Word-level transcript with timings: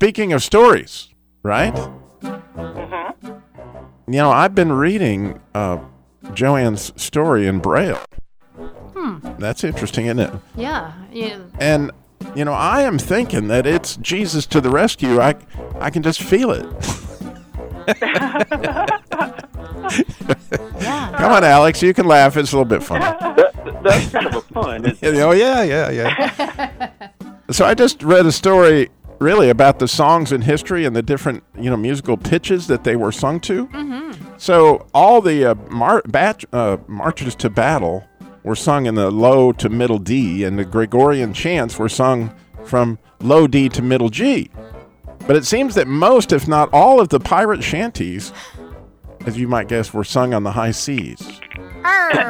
speaking 0.00 0.32
of 0.32 0.42
stories, 0.42 1.08
right? 1.42 1.74
Mm-hmm. 2.22 3.32
You 4.10 4.18
know, 4.18 4.30
I've 4.30 4.54
been 4.54 4.72
reading 4.72 5.38
uh, 5.54 5.76
Joanne's 6.32 6.90
story 6.96 7.46
in 7.46 7.58
Braille. 7.58 8.02
Hmm. 8.56 9.18
That's 9.38 9.62
interesting, 9.62 10.06
isn't 10.06 10.20
it? 10.20 10.32
Yeah. 10.56 10.94
yeah. 11.12 11.42
And 11.60 11.90
you 12.34 12.46
know, 12.46 12.54
I 12.54 12.80
am 12.80 12.98
thinking 12.98 13.48
that 13.48 13.66
it's 13.66 13.96
Jesus 13.96 14.46
to 14.46 14.62
the 14.62 14.70
rescue. 14.70 15.20
I, 15.20 15.34
I 15.74 15.90
can 15.90 16.02
just 16.02 16.22
feel 16.22 16.50
it. 16.52 16.66
Yeah. 20.80 21.12
Come 21.18 21.32
on, 21.32 21.44
Alex, 21.44 21.82
you 21.82 21.92
can 21.92 22.06
laugh. 22.06 22.36
It's 22.36 22.52
a 22.52 22.56
little 22.56 22.64
bit 22.64 22.82
funny. 22.82 23.04
That, 23.60 23.82
that's 23.82 24.10
kind 24.10 24.26
of 24.26 24.34
a 24.36 24.40
pun. 24.40 24.96
Oh 25.02 25.32
yeah, 25.32 25.62
yeah, 25.62 25.90
yeah. 25.90 27.10
so 27.50 27.66
I 27.66 27.74
just 27.74 28.02
read 28.02 28.24
a 28.26 28.32
story, 28.32 28.88
really, 29.20 29.50
about 29.50 29.78
the 29.78 29.86
songs 29.86 30.32
in 30.32 30.42
history 30.42 30.84
and 30.84 30.96
the 30.96 31.02
different, 31.02 31.44
you 31.56 31.70
know, 31.70 31.76
musical 31.76 32.16
pitches 32.16 32.66
that 32.66 32.84
they 32.84 32.96
were 32.96 33.12
sung 33.12 33.38
to. 33.40 33.66
Mm-hmm. 33.68 34.36
So 34.38 34.86
all 34.94 35.20
the 35.20 35.44
uh, 35.50 35.54
mar- 35.68 36.02
bat- 36.06 36.44
uh, 36.52 36.78
marches 36.88 37.34
to 37.36 37.50
battle 37.50 38.04
were 38.42 38.56
sung 38.56 38.86
in 38.86 38.94
the 38.94 39.10
low 39.10 39.52
to 39.52 39.68
middle 39.68 39.98
D, 39.98 40.44
and 40.44 40.58
the 40.58 40.64
Gregorian 40.64 41.34
chants 41.34 41.78
were 41.78 41.90
sung 41.90 42.34
from 42.64 42.98
low 43.20 43.46
D 43.46 43.68
to 43.68 43.82
middle 43.82 44.08
G. 44.08 44.50
But 45.26 45.36
it 45.36 45.44
seems 45.44 45.74
that 45.74 45.86
most, 45.86 46.32
if 46.32 46.48
not 46.48 46.72
all, 46.72 46.98
of 46.98 47.10
the 47.10 47.20
pirate 47.20 47.62
shanties, 47.62 48.32
as 49.26 49.38
you 49.38 49.46
might 49.46 49.68
guess, 49.68 49.92
were 49.92 50.02
sung 50.02 50.32
on 50.32 50.44
the 50.44 50.52
high 50.52 50.70
seas. 50.70 51.20
Arr. 51.84 52.10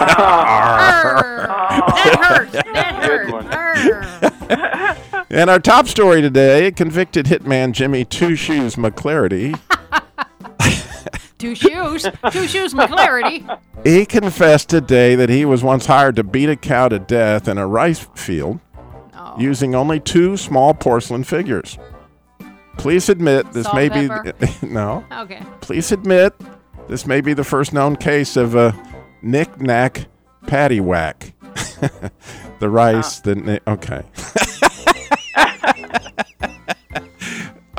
Arr. 0.00 1.46
That 1.46 2.18
hurts. 2.22 2.52
That 2.52 3.30
Good 3.30 3.44
hurts. 3.44 4.29
And 5.30 5.48
our 5.48 5.60
top 5.60 5.86
story 5.86 6.20
today 6.22 6.72
convicted 6.72 7.26
hitman 7.26 7.72
Jimmy 7.72 8.04
Two 8.04 8.34
Shoes 8.34 8.76
McClarity. 8.76 9.58
Two 11.38 11.54
shoes. 11.54 12.06
Two 12.32 12.46
shoes, 12.46 12.74
McClarity. 12.74 13.58
He 13.82 14.04
confessed 14.04 14.68
today 14.68 15.14
that 15.14 15.30
he 15.30 15.46
was 15.46 15.62
once 15.64 15.86
hired 15.86 16.16
to 16.16 16.24
beat 16.24 16.50
a 16.50 16.56
cow 16.56 16.88
to 16.88 16.98
death 16.98 17.48
in 17.48 17.56
a 17.56 17.66
rice 17.66 18.06
field 18.14 18.60
Oh. 19.14 19.34
using 19.38 19.74
only 19.74 20.00
two 20.00 20.36
small 20.36 20.72
porcelain 20.74 21.24
figures. 21.24 21.78
Please 22.78 23.08
admit 23.10 23.52
this 23.52 23.64
Salt, 23.64 23.76
may 23.76 23.88
be 23.88 24.08
no. 24.66 25.04
Okay. 25.12 25.42
Please 25.60 25.92
admit 25.92 26.34
this 26.88 27.06
may 27.06 27.20
be 27.20 27.32
the 27.34 27.44
first 27.44 27.72
known 27.72 27.96
case 27.96 28.36
of 28.36 28.54
a 28.54 28.74
knick-knack 29.22 30.06
paddywhack. 30.44 31.32
the 32.60 32.68
rice, 32.68 33.20
oh. 33.20 33.34
the 33.34 33.40
kni- 33.40 33.60
okay. 33.66 34.02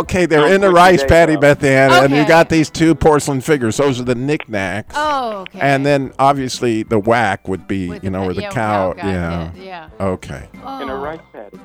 okay, 0.00 0.26
they're 0.26 0.52
in 0.52 0.60
the 0.60 0.70
rice 0.70 1.00
your 1.00 1.08
patty, 1.08 1.32
name. 1.32 1.40
Beth 1.40 1.62
Ann, 1.64 1.90
and 2.04 2.14
you 2.14 2.26
got 2.26 2.48
these 2.48 2.70
two 2.70 2.94
porcelain 2.94 3.40
figures. 3.40 3.76
Those 3.76 4.00
are 4.00 4.04
the 4.04 4.14
knickknacks. 4.14 4.94
Oh, 4.96 5.38
okay. 5.42 5.58
And 5.60 5.84
then 5.84 6.12
obviously 6.18 6.82
the 6.82 6.98
whack 6.98 7.46
would 7.48 7.66
be, 7.68 7.88
With 7.90 8.04
you 8.04 8.10
know, 8.10 8.20
pa- 8.20 8.24
where 8.26 8.34
the 8.34 8.42
yeah, 8.42 8.50
cow, 8.50 8.92
got 8.94 9.04
yeah. 9.04 9.50
it, 9.52 9.56
Yeah. 9.56 9.88
Okay. 10.00 10.48
Oh. 10.64 10.82
in 10.82 10.88
a 10.88 10.96
rice 10.96 11.20
paddy. 11.32 11.58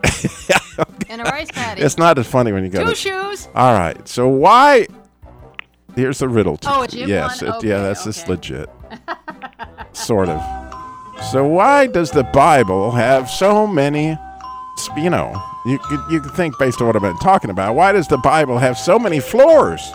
In 1.14 1.20
a 1.20 1.24
rice 1.24 1.52
paddy. 1.52 1.82
It's 1.82 1.98
not 1.98 2.18
as 2.18 2.28
funny 2.28 2.52
when 2.52 2.64
you 2.64 2.70
go 2.70 2.84
Two 2.84 2.90
to 2.92 2.96
shoes. 2.96 3.48
All 3.56 3.74
right. 3.74 4.08
So 4.08 4.28
why? 4.28 4.88
Here's 5.96 6.20
the 6.20 6.30
riddle. 6.30 6.58
To 6.58 6.74
Oh, 6.76 6.82
it's 6.84 6.94
in 6.94 7.10
yes. 7.10 7.42
one? 7.42 7.56
It, 7.56 7.64
yeah, 7.66 7.76
Okay, 7.76 7.84
that's 7.88 8.04
just 8.06 8.22
okay. 8.24 8.32
legit. 8.32 8.70
sort 9.94 10.30
of. 10.30 10.40
So 11.32 11.46
why 11.46 11.88
does 11.88 12.12
the 12.12 12.24
Bible 12.24 12.92
have 12.92 13.30
so 13.30 13.68
many? 13.68 14.10
s- 14.12 14.90
You 14.96 15.10
know, 15.10 15.34
you 15.66 15.80
you 16.10 16.22
could 16.22 16.34
think 16.34 16.58
based 16.58 16.82
on 16.82 16.88
what 16.88 16.96
I've 16.96 17.02
been 17.02 17.18
talking 17.18 17.50
about. 17.50 17.76
Why 17.76 17.92
does 17.92 18.08
the 18.08 18.18
Bible 18.18 18.58
have 18.58 18.78
so 18.78 18.98
many 18.98 19.20
floors? 19.20 19.92